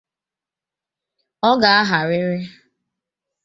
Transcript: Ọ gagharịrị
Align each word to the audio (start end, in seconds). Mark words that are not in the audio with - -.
Ọ 1.49 1.49
gagharịrị 1.61 2.39